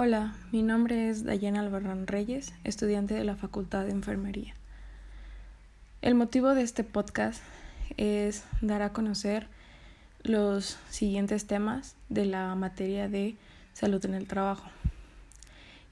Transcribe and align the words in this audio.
Hola, 0.00 0.32
mi 0.52 0.62
nombre 0.62 1.10
es 1.10 1.24
Dayana 1.24 1.58
Albarrán 1.58 2.06
Reyes, 2.06 2.52
estudiante 2.62 3.14
de 3.14 3.24
la 3.24 3.34
Facultad 3.34 3.84
de 3.84 3.90
Enfermería. 3.90 4.54
El 6.02 6.14
motivo 6.14 6.54
de 6.54 6.62
este 6.62 6.84
podcast 6.84 7.42
es 7.96 8.44
dar 8.60 8.82
a 8.82 8.92
conocer 8.92 9.48
los 10.22 10.78
siguientes 10.88 11.48
temas 11.48 11.96
de 12.10 12.26
la 12.26 12.54
materia 12.54 13.08
de 13.08 13.34
salud 13.72 14.04
en 14.04 14.14
el 14.14 14.28
trabajo. 14.28 14.70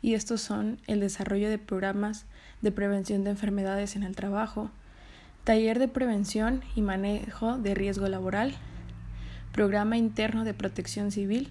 Y 0.02 0.14
estos 0.14 0.40
son 0.40 0.78
el 0.86 1.00
desarrollo 1.00 1.50
de 1.50 1.58
programas 1.58 2.26
de 2.62 2.70
prevención 2.70 3.24
de 3.24 3.30
enfermedades 3.30 3.96
en 3.96 4.04
el 4.04 4.14
trabajo, 4.14 4.70
taller 5.42 5.80
de 5.80 5.88
prevención 5.88 6.62
y 6.76 6.80
manejo 6.80 7.58
de 7.58 7.74
riesgo 7.74 8.06
laboral, 8.06 8.54
programa 9.50 9.96
interno 9.96 10.44
de 10.44 10.54
protección 10.54 11.10
civil, 11.10 11.50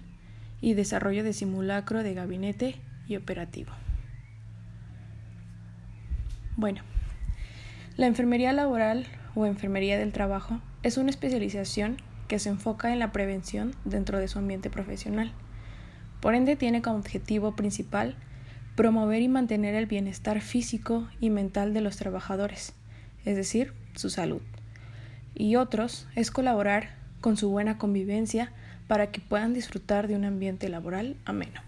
y 0.60 0.74
desarrollo 0.74 1.24
de 1.24 1.32
simulacro 1.32 2.02
de 2.02 2.14
gabinete 2.14 2.76
y 3.06 3.16
operativo. 3.16 3.72
Bueno, 6.56 6.82
la 7.96 8.06
enfermería 8.06 8.52
laboral 8.52 9.06
o 9.34 9.46
enfermería 9.46 9.98
del 9.98 10.12
trabajo 10.12 10.60
es 10.82 10.96
una 10.96 11.10
especialización 11.10 11.98
que 12.28 12.38
se 12.38 12.48
enfoca 12.48 12.92
en 12.92 12.98
la 12.98 13.12
prevención 13.12 13.74
dentro 13.84 14.18
de 14.18 14.28
su 14.28 14.38
ambiente 14.38 14.70
profesional. 14.70 15.32
Por 16.20 16.34
ende, 16.34 16.56
tiene 16.56 16.82
como 16.82 16.96
objetivo 16.96 17.54
principal 17.54 18.16
promover 18.74 19.22
y 19.22 19.28
mantener 19.28 19.74
el 19.74 19.86
bienestar 19.86 20.40
físico 20.40 21.08
y 21.20 21.30
mental 21.30 21.72
de 21.72 21.80
los 21.80 21.96
trabajadores, 21.96 22.74
es 23.24 23.36
decir, 23.36 23.72
su 23.94 24.10
salud. 24.10 24.42
Y 25.34 25.56
otros 25.56 26.06
es 26.14 26.30
colaborar 26.30 26.96
con 27.20 27.36
su 27.36 27.50
buena 27.50 27.78
convivencia 27.78 28.52
para 28.86 29.10
que 29.10 29.20
puedan 29.20 29.54
disfrutar 29.54 30.08
de 30.08 30.16
un 30.16 30.24
ambiente 30.24 30.68
laboral 30.68 31.16
ameno. 31.24 31.60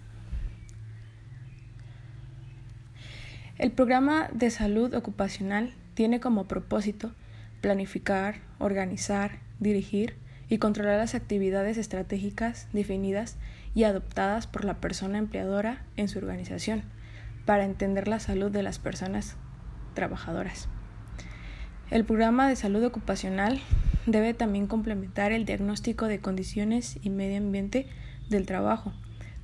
El 3.59 3.73
programa 3.73 4.29
de 4.33 4.51
salud 4.51 4.95
ocupacional 4.95 5.75
tiene 5.95 6.21
como 6.21 6.47
propósito 6.47 7.13
planificar, 7.60 8.37
organizar, 8.60 9.41
dirigir 9.59 10.16
y 10.49 10.59
controlar 10.59 10.99
las 10.99 11.16
actividades 11.16 11.77
estratégicas 11.77 12.69
definidas 12.73 13.37
y 13.75 13.85
adoptadas 13.85 14.47
por 14.47 14.65
la 14.65 14.80
persona 14.80 15.19
empleadora 15.19 15.85
en 15.97 16.09
su 16.09 16.19
organización 16.19 16.82
para 17.47 17.65
entender 17.65 18.09
la 18.09 18.21
salud 18.21 18.51
de 18.51 18.63
las 18.63 18.79
personas 18.79 19.37
trabajadoras. 19.95 20.69
El 21.91 22.05
programa 22.05 22.47
de 22.47 22.55
salud 22.55 22.85
ocupacional 22.85 23.63
debe 24.05 24.35
también 24.35 24.67
complementar 24.67 25.33
el 25.33 25.47
diagnóstico 25.47 26.05
de 26.05 26.19
condiciones 26.19 26.99
y 27.03 27.09
medio 27.09 27.39
ambiente 27.39 27.87
del 28.29 28.45
trabajo, 28.45 28.93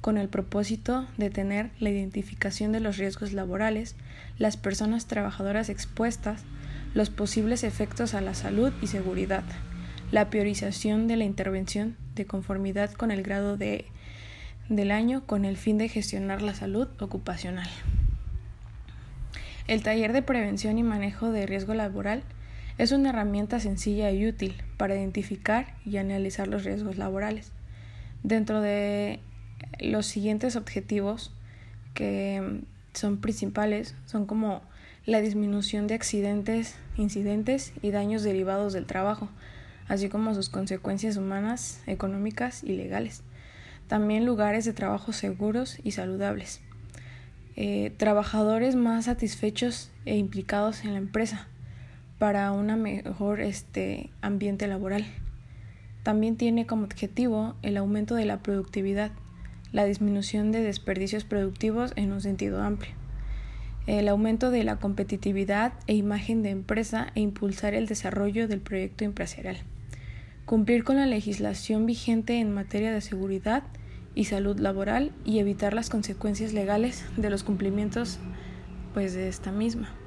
con 0.02 0.18
el 0.18 0.28
propósito 0.28 1.06
de 1.16 1.30
tener 1.30 1.70
la 1.80 1.88
identificación 1.88 2.70
de 2.70 2.80
los 2.80 2.98
riesgos 2.98 3.32
laborales, 3.32 3.96
las 4.36 4.58
personas 4.58 5.06
trabajadoras 5.06 5.70
expuestas, 5.70 6.44
los 6.92 7.08
posibles 7.08 7.64
efectos 7.64 8.12
a 8.12 8.20
la 8.20 8.34
salud 8.34 8.74
y 8.82 8.88
seguridad, 8.88 9.44
la 10.12 10.28
priorización 10.28 11.08
de 11.08 11.16
la 11.16 11.24
intervención 11.24 11.96
de 12.14 12.26
conformidad 12.26 12.92
con 12.92 13.10
el 13.10 13.22
grado 13.22 13.56
de, 13.56 13.86
del 14.68 14.90
año 14.90 15.24
con 15.24 15.46
el 15.46 15.56
fin 15.56 15.78
de 15.78 15.88
gestionar 15.88 16.42
la 16.42 16.54
salud 16.54 16.88
ocupacional. 17.00 17.70
El 19.66 19.82
taller 19.82 20.12
de 20.12 20.20
prevención 20.20 20.76
y 20.76 20.82
manejo 20.82 21.32
de 21.32 21.46
riesgo 21.46 21.72
laboral 21.72 22.22
es 22.76 22.90
una 22.90 23.10
herramienta 23.10 23.60
sencilla 23.60 24.10
y 24.10 24.26
útil 24.26 24.54
para 24.76 24.96
identificar 24.96 25.74
y 25.84 25.96
analizar 25.98 26.48
los 26.48 26.64
riesgos 26.64 26.98
laborales. 26.98 27.52
Dentro 28.22 28.60
de 28.60 29.20
los 29.80 30.06
siguientes 30.06 30.56
objetivos 30.56 31.32
que 31.94 32.62
son 32.92 33.18
principales 33.18 33.94
son 34.06 34.26
como 34.26 34.62
la 35.06 35.20
disminución 35.20 35.86
de 35.86 35.94
accidentes, 35.94 36.76
incidentes 36.96 37.72
y 37.82 37.90
daños 37.90 38.22
derivados 38.22 38.72
del 38.72 38.86
trabajo, 38.86 39.28
así 39.86 40.08
como 40.08 40.34
sus 40.34 40.48
consecuencias 40.48 41.16
humanas, 41.16 41.82
económicas 41.86 42.64
y 42.64 42.72
legales. 42.72 43.22
También 43.86 44.24
lugares 44.24 44.64
de 44.64 44.72
trabajo 44.72 45.12
seguros 45.12 45.78
y 45.84 45.92
saludables. 45.92 46.60
Eh, 47.56 47.92
trabajadores 47.98 48.74
más 48.74 49.04
satisfechos 49.04 49.90
e 50.06 50.16
implicados 50.16 50.84
en 50.84 50.92
la 50.92 50.98
empresa 50.98 51.46
para 52.18 52.52
un 52.52 52.66
mejor 52.80 53.40
este, 53.40 54.10
ambiente 54.22 54.66
laboral. 54.66 55.04
También 56.02 56.36
tiene 56.36 56.66
como 56.66 56.84
objetivo 56.84 57.54
el 57.62 57.76
aumento 57.76 58.14
de 58.14 58.26
la 58.26 58.42
productividad, 58.42 59.10
la 59.72 59.84
disminución 59.84 60.52
de 60.52 60.62
desperdicios 60.62 61.24
productivos 61.24 61.92
en 61.96 62.12
un 62.12 62.20
sentido 62.20 62.62
amplio, 62.62 62.92
el 63.86 64.08
aumento 64.08 64.50
de 64.50 64.64
la 64.64 64.76
competitividad 64.76 65.72
e 65.86 65.94
imagen 65.94 66.42
de 66.42 66.50
empresa 66.50 67.08
e 67.14 67.20
impulsar 67.20 67.74
el 67.74 67.86
desarrollo 67.86 68.48
del 68.48 68.60
proyecto 68.60 69.04
empresarial, 69.04 69.56
cumplir 70.44 70.84
con 70.84 70.96
la 70.96 71.06
legislación 71.06 71.86
vigente 71.86 72.38
en 72.38 72.52
materia 72.52 72.92
de 72.92 73.00
seguridad 73.00 73.64
y 74.14 74.26
salud 74.26 74.58
laboral 74.58 75.10
y 75.24 75.38
evitar 75.38 75.74
las 75.74 75.90
consecuencias 75.90 76.52
legales 76.52 77.04
de 77.16 77.30
los 77.30 77.42
cumplimientos 77.42 78.18
pues 78.92 79.14
de 79.14 79.28
esta 79.28 79.50
misma. 79.50 80.03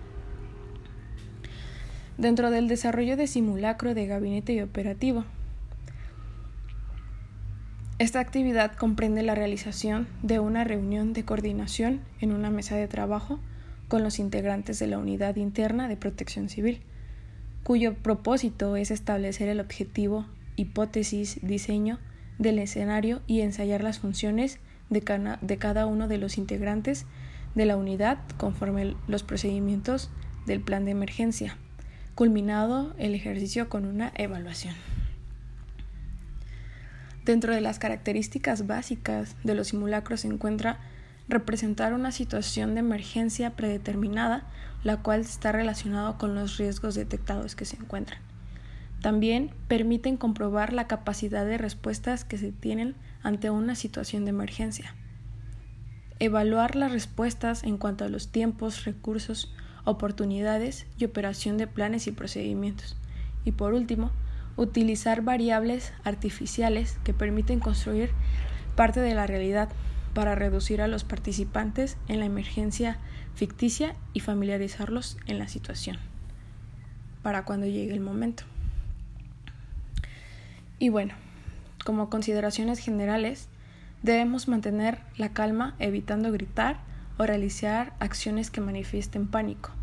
Dentro 2.17 2.49
del 2.49 2.67
desarrollo 2.67 3.15
de 3.15 3.27
simulacro 3.27 3.93
de 3.93 4.07
gabinete 4.07 4.51
y 4.53 4.61
operativo. 4.61 5.23
Esta 7.99 8.19
actividad 8.19 8.75
comprende 8.75 9.21
la 9.21 9.35
realización 9.35 10.07
de 10.23 10.39
una 10.39 10.63
reunión 10.63 11.13
de 11.13 11.25
coordinación 11.25 12.01
en 12.19 12.31
una 12.31 12.49
mesa 12.49 12.75
de 12.75 12.87
trabajo 12.87 13.39
con 13.87 14.01
los 14.01 14.17
integrantes 14.17 14.79
de 14.79 14.87
la 14.87 14.97
unidad 14.97 15.35
interna 15.35 15.87
de 15.87 15.95
protección 15.95 16.49
civil, 16.49 16.81
cuyo 17.63 17.93
propósito 17.93 18.75
es 18.77 18.89
establecer 18.89 19.47
el 19.47 19.59
objetivo, 19.59 20.25
hipótesis, 20.55 21.37
diseño 21.43 21.99
del 22.39 22.57
escenario 22.57 23.21
y 23.27 23.41
ensayar 23.41 23.83
las 23.83 23.99
funciones 23.99 24.59
de 24.89 25.01
cada, 25.01 25.85
uno 25.85 26.07
de 26.07 26.17
los 26.17 26.39
integrantes 26.39 27.05
de 27.53 27.65
la 27.65 27.77
unidad 27.77 28.17
conforme 28.37 28.95
los 29.07 29.21
procedimientos 29.21 30.09
del 30.47 30.61
plan 30.61 30.83
de 30.85 30.91
emergencia 30.91 31.57
culminado 32.17 32.95
el 32.97 33.13
ejercicio 33.13 33.69
con 33.69 33.85
una 33.85 34.11
evaluación. 34.15 34.73
Dentro 37.25 37.53
de 37.53 37.61
las 37.61 37.77
características 37.77 38.65
básicas 38.65 39.35
de 39.43 39.53
los 39.53 39.67
simulacros 39.67 40.21
se 40.21 40.27
encuentra 40.27 40.79
representar 41.29 41.93
una 41.93 42.11
situación 42.11 42.73
de 42.73 42.79
emergencia 42.79 43.51
predeterminada, 43.51 44.47
la 44.83 44.97
cual 45.03 45.21
está 45.21 45.51
relacionada 45.51 46.17
con 46.17 46.33
los 46.33 46.57
riesgos 46.57 46.95
detectados 46.95 47.55
que 47.55 47.65
se 47.65 47.75
encuentran. 47.75 48.19
También 48.99 49.51
permiten 49.67 50.17
comprobar 50.17 50.73
la 50.73 50.87
capacidad 50.87 51.45
de 51.45 51.59
respuestas 51.59 52.25
que 52.25 52.39
se 52.39 52.51
tienen 52.51 52.95
ante 53.21 53.51
una 53.51 53.75
situación 53.75 54.25
de 54.25 54.31
emergencia. 54.31 54.95
Evaluar 56.17 56.75
las 56.75 56.91
respuestas 56.91 57.63
en 57.63 57.77
cuanto 57.77 58.05
a 58.05 58.09
los 58.09 58.31
tiempos, 58.31 58.85
recursos, 58.85 59.53
oportunidades 59.87 60.85
y 60.97 61.05
operación 61.05 61.57
de 61.57 61.65
planes 61.65 62.07
y 62.07 62.11
procedimientos. 62.11 62.97
Y 63.45 63.53
por 63.53 63.73
último, 63.73 64.11
utilizar 64.57 65.21
variables 65.21 65.93
artificiales 66.03 66.99
que 67.05 67.13
permiten 67.13 67.61
construir 67.61 68.11
parte 68.75 68.99
de 68.99 69.15
la 69.15 69.25
realidad 69.27 69.69
para 70.13 70.35
reducir 70.35 70.81
a 70.81 70.87
los 70.87 71.05
participantes 71.05 71.97
en 72.09 72.19
la 72.19 72.25
emergencia 72.25 72.97
ficticia 73.33 73.95
y 74.13 74.19
familiarizarlos 74.19 75.17
en 75.25 75.39
la 75.39 75.47
situación 75.47 75.97
para 77.23 77.45
cuando 77.45 77.65
llegue 77.65 77.93
el 77.93 78.01
momento. 78.01 78.43
Y 80.79 80.89
bueno, 80.89 81.13
como 81.85 82.09
consideraciones 82.09 82.79
generales, 82.79 83.47
debemos 84.03 84.49
mantener 84.49 84.99
la 85.17 85.29
calma 85.29 85.75
evitando 85.79 86.31
gritar 86.31 86.79
o 87.17 87.25
realizar 87.25 87.93
acciones 87.99 88.51
que 88.51 88.61
manifiesten 88.61 89.27
pánico. 89.27 89.76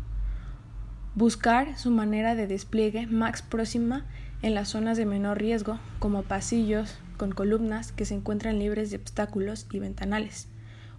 Buscar 1.15 1.77
su 1.77 1.91
manera 1.91 2.35
de 2.35 2.45
despliegue 2.45 3.07
más 3.07 3.41
próxima 3.41 4.05
en 4.41 4.53
las 4.53 4.67
zonas 4.67 4.97
de 4.97 5.05
menor 5.05 5.39
riesgo, 5.39 5.79
como 5.99 6.23
pasillos 6.23 6.97
con 7.15 7.31
columnas 7.31 7.93
que 7.93 8.03
se 8.03 8.15
encuentran 8.15 8.59
libres 8.59 8.91
de 8.91 8.97
obstáculos 8.97 9.65
y 9.71 9.79
ventanales. 9.79 10.49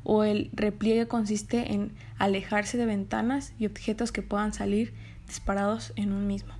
O 0.05 0.25
el 0.25 0.49
repliegue 0.55 1.07
consiste 1.07 1.75
en 1.75 1.93
alejarse 2.17 2.79
de 2.79 2.87
ventanas 2.87 3.53
y 3.59 3.67
objetos 3.67 4.11
que 4.11 4.23
puedan 4.23 4.55
salir 4.55 4.95
disparados 5.27 5.93
en 5.97 6.13
un 6.13 6.27
mismo. 6.27 6.55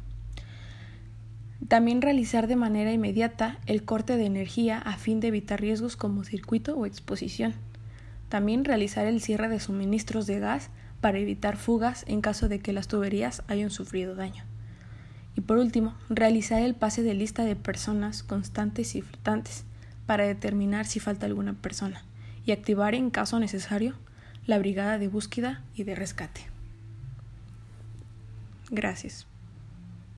También 1.67 2.03
realizar 2.03 2.49
de 2.49 2.57
manera 2.57 2.93
inmediata 2.93 3.59
el 3.65 3.85
corte 3.85 4.19
de 4.19 4.27
energía 4.27 4.79
a 4.79 4.99
fin 4.99 5.19
de 5.19 5.29
evitar 5.29 5.63
riesgos 5.63 5.97
como 5.97 6.25
circuito 6.25 6.77
o 6.77 6.85
exposición. 6.85 7.55
También 8.29 8.67
realizar 8.67 9.07
el 9.07 9.23
cierre 9.23 9.49
de 9.49 9.61
suministros 9.61 10.27
de 10.27 10.41
gas 10.41 10.69
para 11.01 11.19
evitar 11.19 11.57
fugas 11.57 12.05
en 12.09 12.21
caso 12.21 12.49
de 12.49 12.61
que 12.61 12.73
las 12.73 12.89
tuberías 12.89 13.43
hayan 13.49 13.71
sufrido 13.71 14.15
daño. 14.15 14.45
Y 15.37 15.43
por 15.43 15.59
último, 15.59 15.95
realizar 16.09 16.63
el 16.63 16.75
pase 16.75 17.03
de 17.03 17.15
lista 17.15 17.45
de 17.45 17.57
personas 17.57 18.23
constantes 18.23 18.95
y 18.95 19.03
flotantes 19.03 19.65
para 20.07 20.25
determinar 20.25 20.87
si 20.87 21.01
falta 21.01 21.27
alguna 21.27 21.53
persona 21.53 22.03
y 22.45 22.53
activar 22.53 22.95
en 22.95 23.11
caso 23.11 23.39
necesario 23.39 23.95
la 24.47 24.59
brigada 24.59 24.99
de 24.99 25.09
búsqueda 25.09 25.63
y 25.75 25.85
de 25.85 25.95
rescate. 25.95 26.43
Gracias. 28.71 29.27